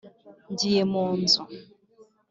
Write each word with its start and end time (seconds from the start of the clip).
•ngiye 0.51 0.83
mu 0.91 1.03
nzu. 1.19 1.41